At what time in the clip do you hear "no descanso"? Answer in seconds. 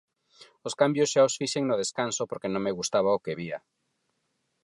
1.67-2.21